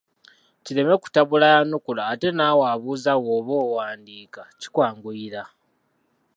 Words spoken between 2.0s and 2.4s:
ate